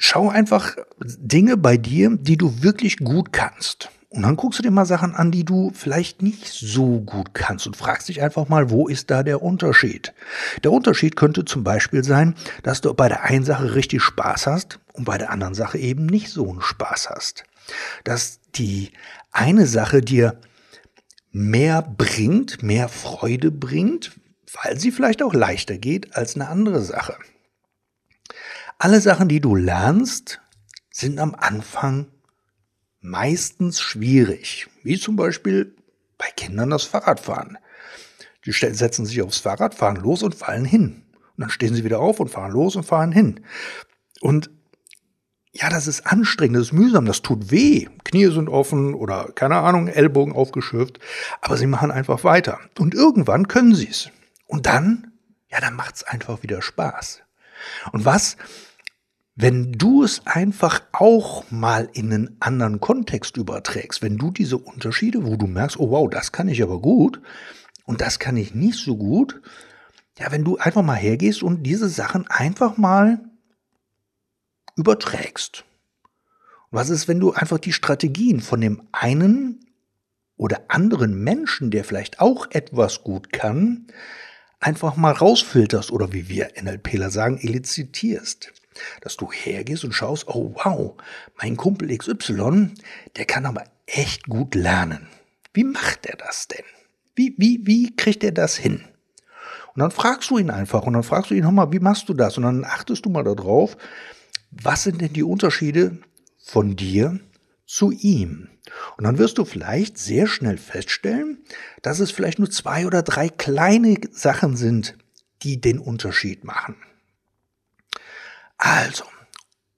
Schau 0.03 0.29
einfach 0.29 0.77
Dinge 0.99 1.57
bei 1.57 1.77
dir, 1.77 2.17
die 2.19 2.35
du 2.35 2.63
wirklich 2.63 2.97
gut 2.97 3.31
kannst. 3.31 3.91
Und 4.09 4.23
dann 4.23 4.35
guckst 4.35 4.57
du 4.57 4.63
dir 4.63 4.71
mal 4.71 4.87
Sachen 4.87 5.13
an, 5.13 5.29
die 5.29 5.45
du 5.45 5.71
vielleicht 5.75 6.23
nicht 6.23 6.47
so 6.47 7.01
gut 7.01 7.35
kannst 7.35 7.67
und 7.67 7.77
fragst 7.77 8.09
dich 8.09 8.19
einfach 8.19 8.49
mal, 8.49 8.71
wo 8.71 8.87
ist 8.87 9.11
da 9.11 9.21
der 9.21 9.43
Unterschied? 9.43 10.11
Der 10.63 10.71
Unterschied 10.71 11.15
könnte 11.15 11.45
zum 11.45 11.63
Beispiel 11.63 12.03
sein, 12.03 12.33
dass 12.63 12.81
du 12.81 12.91
bei 12.95 13.09
der 13.09 13.25
einen 13.25 13.45
Sache 13.45 13.75
richtig 13.75 14.01
Spaß 14.01 14.47
hast 14.47 14.79
und 14.93 15.05
bei 15.05 15.19
der 15.19 15.29
anderen 15.29 15.53
Sache 15.53 15.77
eben 15.77 16.07
nicht 16.07 16.29
so 16.29 16.49
einen 16.49 16.61
Spaß 16.61 17.11
hast. 17.11 17.43
Dass 18.03 18.39
die 18.55 18.93
eine 19.31 19.67
Sache 19.67 20.01
dir 20.01 20.41
mehr 21.31 21.83
bringt, 21.83 22.63
mehr 22.63 22.89
Freude 22.89 23.51
bringt, 23.51 24.13
weil 24.63 24.79
sie 24.79 24.91
vielleicht 24.91 25.21
auch 25.21 25.35
leichter 25.35 25.77
geht 25.77 26.15
als 26.15 26.33
eine 26.33 26.49
andere 26.49 26.81
Sache. 26.81 27.15
Alle 28.83 28.99
Sachen, 28.99 29.27
die 29.27 29.39
du 29.39 29.53
lernst, 29.53 30.41
sind 30.89 31.19
am 31.19 31.35
Anfang 31.35 32.07
meistens 32.99 33.79
schwierig, 33.79 34.69
wie 34.81 34.97
zum 34.97 35.15
Beispiel 35.15 35.75
bei 36.17 36.25
Kindern 36.35 36.71
das 36.71 36.85
Fahrradfahren. 36.85 37.59
Die 38.43 38.51
setzen 38.51 39.05
sich 39.05 39.21
aufs 39.21 39.37
Fahrrad, 39.37 39.75
fahren 39.75 39.97
los 39.97 40.23
und 40.23 40.33
fallen 40.33 40.65
hin. 40.65 41.03
Und 41.13 41.41
dann 41.41 41.51
stehen 41.51 41.75
sie 41.75 41.83
wieder 41.83 41.99
auf 41.99 42.19
und 42.19 42.29
fahren 42.29 42.53
los 42.53 42.75
und 42.75 42.81
fahren 42.81 43.11
hin. 43.11 43.41
Und 44.19 44.49
ja, 45.51 45.69
das 45.69 45.85
ist 45.85 46.07
anstrengend, 46.07 46.55
das 46.55 46.69
ist 46.69 46.73
mühsam, 46.73 47.05
das 47.05 47.21
tut 47.21 47.51
weh. 47.51 47.87
Knie 48.03 48.31
sind 48.31 48.49
offen 48.49 48.95
oder 48.95 49.31
keine 49.35 49.57
Ahnung, 49.57 49.89
Ellbogen 49.89 50.33
aufgeschürft, 50.33 50.97
aber 51.41 51.55
sie 51.55 51.67
machen 51.67 51.91
einfach 51.91 52.23
weiter. 52.23 52.59
Und 52.79 52.95
irgendwann 52.95 53.47
können 53.47 53.75
sie 53.75 53.89
es. 53.89 54.09
Und 54.47 54.65
dann, 54.65 55.11
ja, 55.51 55.59
dann 55.61 55.75
macht 55.75 55.97
es 55.97 56.03
einfach 56.03 56.41
wieder 56.41 56.63
Spaß. 56.63 57.21
Und 57.91 58.05
was 58.05 58.37
wenn 59.41 59.71
du 59.71 60.03
es 60.03 60.21
einfach 60.27 60.83
auch 60.91 61.49
mal 61.49 61.89
in 61.93 62.13
einen 62.13 62.37
anderen 62.39 62.79
Kontext 62.79 63.37
überträgst, 63.37 64.03
wenn 64.03 64.19
du 64.19 64.29
diese 64.29 64.59
Unterschiede, 64.59 65.25
wo 65.25 65.35
du 65.35 65.47
merkst, 65.47 65.79
oh 65.79 65.89
wow, 65.89 66.07
das 66.07 66.31
kann 66.31 66.47
ich 66.47 66.61
aber 66.61 66.79
gut 66.79 67.19
und 67.85 68.01
das 68.01 68.19
kann 68.19 68.37
ich 68.37 68.53
nicht 68.53 68.77
so 68.77 68.95
gut, 68.95 69.41
ja, 70.19 70.31
wenn 70.31 70.43
du 70.43 70.57
einfach 70.57 70.83
mal 70.83 70.93
hergehst 70.93 71.41
und 71.41 71.63
diese 71.63 71.89
Sachen 71.89 72.27
einfach 72.27 72.77
mal 72.77 73.19
überträgst. 74.75 75.65
Was 76.69 76.91
ist, 76.91 77.07
wenn 77.07 77.19
du 77.19 77.33
einfach 77.33 77.57
die 77.57 77.73
Strategien 77.73 78.41
von 78.41 78.61
dem 78.61 78.83
einen 78.91 79.65
oder 80.37 80.65
anderen 80.67 81.15
Menschen, 81.15 81.71
der 81.71 81.83
vielleicht 81.83 82.19
auch 82.19 82.45
etwas 82.51 83.03
gut 83.03 83.33
kann, 83.33 83.87
einfach 84.59 84.97
mal 84.97 85.13
rausfilterst 85.13 85.91
oder 85.91 86.13
wie 86.13 86.29
wir 86.29 86.51
NLPler 86.61 87.09
sagen, 87.09 87.39
elizitierst 87.39 88.53
dass 89.01 89.17
du 89.17 89.31
hergehst 89.31 89.83
und 89.83 89.93
schaust, 89.93 90.27
oh 90.27 90.53
wow, 90.55 90.93
mein 91.41 91.57
Kumpel 91.57 91.95
XY, 91.95 92.71
der 93.15 93.25
kann 93.25 93.45
aber 93.45 93.63
echt 93.85 94.27
gut 94.27 94.55
lernen. 94.55 95.07
Wie 95.53 95.63
macht 95.63 96.05
er 96.05 96.17
das 96.17 96.47
denn? 96.47 96.65
Wie, 97.15 97.35
wie, 97.37 97.59
wie 97.65 97.95
kriegt 97.95 98.23
er 98.23 98.31
das 98.31 98.55
hin? 98.55 98.83
Und 99.73 99.79
dann 99.79 99.91
fragst 99.91 100.29
du 100.29 100.37
ihn 100.37 100.49
einfach 100.49 100.83
und 100.83 100.93
dann 100.93 101.03
fragst 101.03 101.31
du 101.31 101.35
ihn 101.35 101.43
nochmal, 101.43 101.71
wie 101.71 101.79
machst 101.79 102.09
du 102.09 102.13
das? 102.13 102.37
Und 102.37 102.43
dann 102.43 102.65
achtest 102.65 103.05
du 103.05 103.09
mal 103.09 103.23
darauf, 103.23 103.77
was 104.51 104.83
sind 104.83 105.01
denn 105.01 105.13
die 105.13 105.23
Unterschiede 105.23 105.97
von 106.43 106.75
dir 106.75 107.19
zu 107.65 107.91
ihm. 107.91 108.49
Und 108.97 109.05
dann 109.05 109.17
wirst 109.17 109.37
du 109.37 109.45
vielleicht 109.45 109.97
sehr 109.97 110.27
schnell 110.27 110.57
feststellen, 110.57 111.43
dass 111.81 111.99
es 111.99 112.11
vielleicht 112.11 112.39
nur 112.39 112.49
zwei 112.49 112.85
oder 112.85 113.01
drei 113.01 113.29
kleine 113.29 113.95
Sachen 114.11 114.57
sind, 114.57 114.97
die 115.43 115.61
den 115.61 115.79
Unterschied 115.79 116.43
machen. 116.43 116.75
Also, 118.63 119.05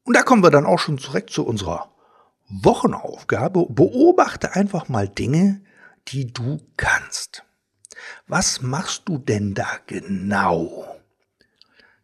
und 0.03 0.13
da 0.13 0.23
kommen 0.23 0.43
wir 0.43 0.51
dann 0.51 0.65
auch 0.65 0.77
schon 0.77 0.97
direkt 0.97 1.29
zu 1.29 1.45
unserer 1.45 1.89
Wochenaufgabe. 2.49 3.65
Beobachte 3.69 4.55
einfach 4.55 4.89
mal 4.89 5.07
Dinge, 5.07 5.61
die 6.09 6.33
du 6.33 6.59
kannst. 6.75 7.45
Was 8.27 8.61
machst 8.61 9.03
du 9.05 9.17
denn 9.17 9.53
da 9.53 9.69
genau? 9.87 10.85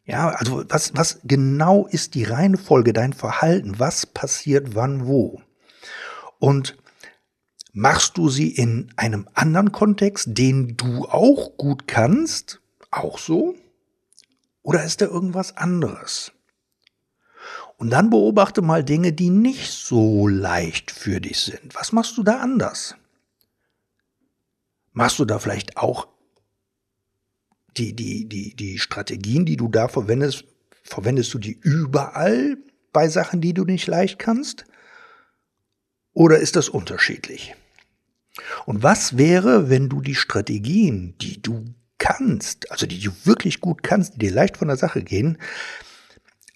Ja, 0.05 0.29
also 0.29 0.63
was, 0.69 0.95
was 0.95 1.19
genau 1.25 1.85
ist 1.85 2.15
die 2.15 2.23
Reihenfolge, 2.23 2.93
dein 2.93 3.11
Verhalten? 3.11 3.77
Was 3.77 4.05
passiert 4.05 4.73
wann 4.73 5.05
wo? 5.05 5.41
Und 6.39 6.77
machst 7.73 8.17
du 8.17 8.29
sie 8.29 8.55
in 8.55 8.93
einem 8.95 9.27
anderen 9.33 9.73
Kontext, 9.73 10.29
den 10.29 10.77
du 10.77 11.09
auch 11.09 11.57
gut 11.57 11.89
kannst, 11.89 12.61
auch 12.89 13.19
so? 13.19 13.55
Oder 14.61 14.85
ist 14.85 15.01
da 15.01 15.07
irgendwas 15.07 15.57
anderes? 15.57 16.31
Und 17.79 17.91
dann 17.91 18.09
beobachte 18.09 18.61
mal 18.61 18.83
Dinge, 18.83 19.13
die 19.13 19.29
nicht 19.29 19.71
so 19.71 20.27
leicht 20.27 20.91
für 20.91 21.21
dich 21.21 21.39
sind. 21.39 21.73
Was 21.75 21.93
machst 21.93 22.17
du 22.17 22.23
da 22.23 22.39
anders? 22.39 22.95
Machst 24.91 25.17
du 25.17 25.23
da 25.23 25.39
vielleicht 25.39 25.77
auch 25.77 26.09
die, 27.77 27.95
die, 27.95 28.27
die, 28.27 28.53
die 28.53 28.79
Strategien, 28.79 29.45
die 29.45 29.55
du 29.55 29.69
da 29.69 29.87
verwendest, 29.87 30.43
verwendest 30.83 31.33
du 31.33 31.39
die 31.39 31.57
überall 31.63 32.57
bei 32.91 33.07
Sachen, 33.07 33.39
die 33.39 33.53
du 33.53 33.63
nicht 33.63 33.87
leicht 33.87 34.19
kannst? 34.19 34.65
Oder 36.11 36.39
ist 36.39 36.57
das 36.57 36.67
unterschiedlich? 36.67 37.55
Und 38.65 38.83
was 38.83 39.17
wäre, 39.17 39.69
wenn 39.69 39.87
du 39.87 40.01
die 40.01 40.15
Strategien, 40.15 41.15
die 41.21 41.41
du 41.41 41.73
kannst, 41.97 42.69
also 42.71 42.85
die 42.85 42.99
du 42.99 43.11
wirklich 43.23 43.61
gut 43.61 43.83
kannst, 43.83 44.15
die 44.15 44.19
dir 44.19 44.33
leicht 44.33 44.57
von 44.57 44.67
der 44.67 44.77
Sache 44.77 45.01
gehen, 45.01 45.37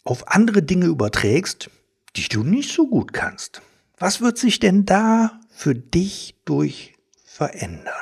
auf 0.04 0.28
andere 0.28 0.64
Dinge 0.64 0.88
überträgst, 0.88 1.70
die 2.16 2.28
du 2.28 2.44
nicht 2.44 2.74
so 2.74 2.88
gut 2.88 3.14
kannst? 3.14 3.62
Was 3.98 4.22
wird 4.22 4.38
sich 4.38 4.60
denn 4.60 4.86
da 4.86 5.40
für 5.50 5.76
dich 5.76 6.36
durch 6.46 6.96
verändern? 7.26 7.94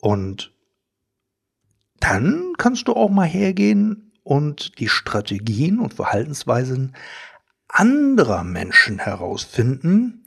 Und 0.00 0.52
dann 2.00 2.52
kannst 2.58 2.88
du 2.88 2.92
auch 2.92 3.08
mal 3.08 3.26
hergehen 3.26 4.12
und 4.22 4.78
die 4.78 4.88
Strategien 4.88 5.78
und 5.78 5.94
Verhaltensweisen 5.94 6.94
anderer 7.68 8.44
Menschen 8.44 8.98
herausfinden, 8.98 10.26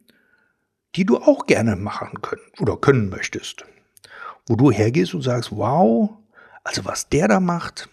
die 0.95 1.05
du 1.05 1.17
auch 1.17 1.45
gerne 1.45 1.75
machen 1.75 2.21
können 2.21 2.41
oder 2.59 2.77
können 2.77 3.09
möchtest. 3.09 3.65
Wo 4.47 4.55
du 4.55 4.71
hergehst 4.71 5.13
und 5.13 5.21
sagst, 5.21 5.51
wow, 5.51 6.17
also 6.67 6.83
was 6.83 7.07
der 7.07 7.29
da 7.29 7.39
macht, 7.39 7.89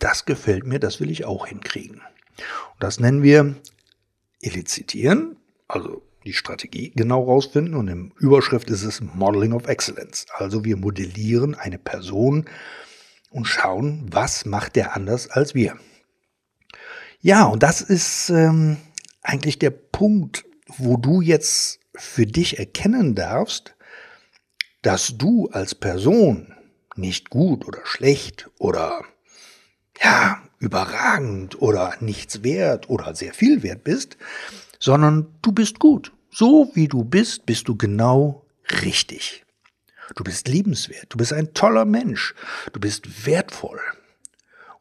das 0.00 0.24
gefällt 0.24 0.66
mir, 0.66 0.80
das 0.80 0.98
will 1.00 1.08
ich 1.08 1.24
auch 1.24 1.46
hinkriegen. 1.46 2.00
Und 2.00 2.82
das 2.82 2.98
nennen 2.98 3.22
wir 3.22 3.54
Elizitieren, 4.40 5.36
also 5.68 6.02
die 6.24 6.32
Strategie 6.32 6.90
genau 6.94 7.24
rausfinden 7.24 7.74
und 7.74 7.88
im 7.88 8.12
Überschrift 8.18 8.70
ist 8.70 8.82
es 8.82 9.00
Modeling 9.00 9.52
of 9.52 9.66
Excellence. 9.66 10.26
Also 10.32 10.64
wir 10.64 10.76
modellieren 10.76 11.54
eine 11.54 11.78
Person 11.78 12.44
und 13.30 13.46
schauen, 13.46 14.06
was 14.10 14.44
macht 14.44 14.76
der 14.76 14.94
anders 14.94 15.30
als 15.30 15.54
wir. 15.54 15.76
Ja, 17.20 17.46
und 17.46 17.62
das 17.62 17.80
ist 17.80 18.30
ähm, 18.30 18.78
eigentlich 19.22 19.58
der 19.58 19.70
Punkt, 19.70 20.44
wo 20.66 20.96
du 20.96 21.20
jetzt 21.20 21.80
für 21.94 22.26
dich 22.26 22.58
erkennen 22.58 23.14
darfst, 23.14 23.74
dass 24.82 25.18
du 25.18 25.48
als 25.50 25.74
Person 25.74 26.54
nicht 26.98 27.30
gut 27.30 27.66
oder 27.66 27.80
schlecht 27.84 28.50
oder 28.58 29.04
ja, 30.02 30.42
überragend 30.58 31.60
oder 31.60 31.94
nichts 32.00 32.42
wert 32.42 32.90
oder 32.90 33.14
sehr 33.14 33.32
viel 33.32 33.62
wert 33.62 33.84
bist, 33.84 34.16
sondern 34.78 35.26
du 35.42 35.52
bist 35.52 35.78
gut. 35.78 36.12
So 36.30 36.70
wie 36.74 36.88
du 36.88 37.04
bist, 37.04 37.46
bist 37.46 37.68
du 37.68 37.76
genau 37.76 38.44
richtig. 38.82 39.44
Du 40.14 40.24
bist 40.24 40.48
liebenswert, 40.48 41.06
du 41.10 41.18
bist 41.18 41.32
ein 41.32 41.52
toller 41.52 41.84
Mensch, 41.84 42.34
du 42.72 42.80
bist 42.80 43.26
wertvoll. 43.26 43.80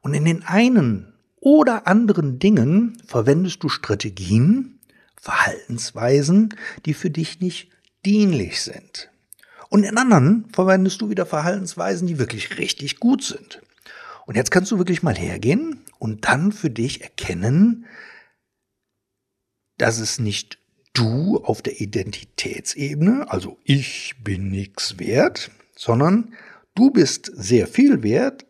Und 0.01 0.13
in 0.13 0.25
den 0.25 0.43
einen 0.43 1.13
oder 1.39 1.88
anderen 1.88 2.39
Dingen 2.39 3.01
verwendest 3.06 3.63
du 3.63 3.69
Strategien, 3.69 4.80
Verhaltensweisen, 5.19 6.56
die 6.86 6.93
für 6.93 7.10
dich 7.10 7.41
nicht 7.41 7.69
dienlich 8.06 8.62
sind. 8.62 9.10
Und 9.69 9.84
in 9.84 9.97
anderen 9.97 10.45
verwendest 10.51 11.01
du 11.01 11.10
wieder 11.10 11.25
Verhaltensweisen, 11.25 12.08
die 12.08 12.19
wirklich 12.19 12.58
richtig 12.58 12.99
gut 12.99 13.23
sind. 13.23 13.62
Und 14.25 14.36
jetzt 14.36 14.51
kannst 14.51 14.71
du 14.71 14.77
wirklich 14.77 15.03
mal 15.03 15.15
hergehen 15.15 15.82
und 15.99 16.25
dann 16.25 16.51
für 16.51 16.69
dich 16.69 17.01
erkennen, 17.01 17.86
dass 19.77 19.99
es 19.99 20.19
nicht 20.19 20.60
du 20.93 21.38
auf 21.43 21.62
der 21.62 21.80
Identitätsebene, 21.80 23.32
also 23.32 23.58
ich 23.63 24.15
bin 24.23 24.49
nichts 24.49 24.99
wert, 24.99 25.51
sondern 25.75 26.34
du 26.75 26.91
bist 26.91 27.32
sehr 27.34 27.67
viel 27.67 28.03
wert, 28.03 28.45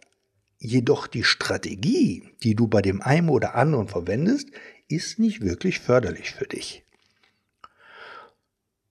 jedoch 0.58 1.08
die 1.08 1.24
Strategie, 1.24 2.24
die 2.44 2.56
du 2.56 2.68
bei 2.68 2.82
dem 2.82 3.02
einen 3.02 3.30
oder 3.30 3.56
anderen 3.56 3.88
verwendest, 3.88 4.50
ist 4.88 5.20
nicht 5.20 5.42
wirklich 5.42 5.80
förderlich 5.80 6.32
für 6.32 6.46
dich. 6.46 6.84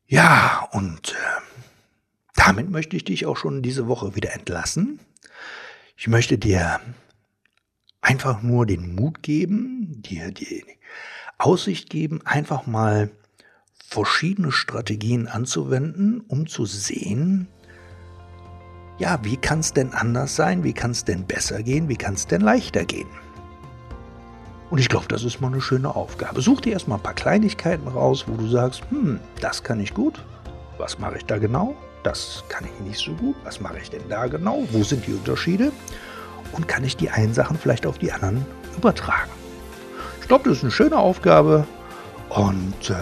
Ja, 0.06 0.68
und 0.72 1.12
äh, 1.12 1.55
damit 2.36 2.70
möchte 2.70 2.96
ich 2.96 3.04
dich 3.04 3.26
auch 3.26 3.36
schon 3.36 3.62
diese 3.62 3.88
Woche 3.88 4.14
wieder 4.14 4.32
entlassen. 4.32 5.00
Ich 5.96 6.08
möchte 6.08 6.38
dir 6.38 6.80
einfach 8.00 8.42
nur 8.42 8.66
den 8.66 8.94
Mut 8.94 9.22
geben, 9.22 10.02
dir 10.02 10.30
die 10.30 10.64
Aussicht 11.38 11.90
geben, 11.90 12.20
einfach 12.24 12.66
mal 12.66 13.10
verschiedene 13.88 14.52
Strategien 14.52 15.26
anzuwenden, 15.26 16.20
um 16.28 16.46
zu 16.46 16.66
sehen, 16.66 17.48
ja, 18.98 19.18
wie 19.22 19.36
kann 19.36 19.60
es 19.60 19.72
denn 19.74 19.92
anders 19.92 20.36
sein? 20.36 20.64
Wie 20.64 20.72
kann 20.72 20.92
es 20.92 21.04
denn 21.04 21.26
besser 21.26 21.62
gehen? 21.62 21.88
Wie 21.88 21.96
kann 21.96 22.14
es 22.14 22.26
denn 22.26 22.40
leichter 22.40 22.84
gehen? 22.84 23.08
Und 24.70 24.78
ich 24.78 24.88
glaube, 24.88 25.06
das 25.08 25.22
ist 25.22 25.40
mal 25.40 25.48
eine 25.48 25.60
schöne 25.60 25.94
Aufgabe. 25.94 26.40
Such 26.40 26.62
dir 26.62 26.72
erstmal 26.72 26.98
ein 26.98 27.02
paar 27.02 27.14
Kleinigkeiten 27.14 27.86
raus, 27.88 28.24
wo 28.26 28.36
du 28.36 28.48
sagst, 28.48 28.82
hm, 28.90 29.20
das 29.40 29.62
kann 29.62 29.80
ich 29.80 29.92
gut. 29.92 30.24
Was 30.78 30.98
mache 30.98 31.18
ich 31.18 31.26
da 31.26 31.38
genau? 31.38 31.76
Das 32.06 32.44
kann 32.48 32.64
ich 32.64 32.86
nicht 32.86 33.00
so 33.00 33.10
gut. 33.14 33.34
Was 33.42 33.58
mache 33.58 33.78
ich 33.82 33.90
denn 33.90 34.08
da 34.08 34.28
genau? 34.28 34.62
Wo 34.70 34.84
sind 34.84 35.04
die 35.08 35.12
Unterschiede? 35.12 35.72
Und 36.52 36.68
kann 36.68 36.84
ich 36.84 36.96
die 36.96 37.10
einen 37.10 37.34
Sachen 37.34 37.58
vielleicht 37.58 37.84
auf 37.84 37.98
die 37.98 38.12
anderen 38.12 38.46
übertragen? 38.76 39.32
Ich 40.20 40.28
glaube, 40.28 40.48
das 40.48 40.58
ist 40.58 40.62
eine 40.62 40.70
schöne 40.70 40.96
Aufgabe. 40.96 41.66
Und 42.28 42.90
äh, 42.90 42.94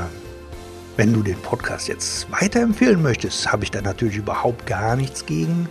wenn 0.97 1.12
du 1.12 1.23
den 1.23 1.37
Podcast 1.37 1.87
jetzt 1.87 2.33
weiterempfehlen 2.33 3.03
möchtest, 3.03 3.53
habe 3.53 3.64
ich 3.64 3.71
da 3.71 3.83
natürlich 3.83 4.17
überhaupt 4.17 4.64
gar 4.64 4.97
nichts 4.97 5.27
gegen. 5.27 5.69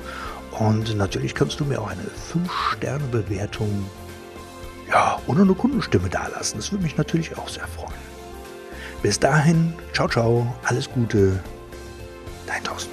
Und 0.52 0.96
natürlich 0.96 1.34
kannst 1.34 1.60
du 1.60 1.66
mir 1.66 1.82
auch 1.82 1.90
eine 1.90 2.04
5-Sterne-Bewertung 2.04 3.90
ja, 4.92 5.20
ohne 5.26 5.42
eine 5.42 5.56
Kundenstimme 5.56 6.08
dalassen. 6.08 6.58
Das 6.58 6.72
würde 6.72 6.84
mich 6.84 6.98
natürlich 6.98 7.36
auch 7.36 7.50
sehr 7.50 7.68
freuen. 7.68 7.98
Bis 9.02 9.20
dahin, 9.20 9.74
ciao, 9.92 10.08
ciao, 10.08 10.46
alles 10.66 10.88
Gute, 10.88 11.40
dein 12.46 12.64
Thorsten. 12.64 12.93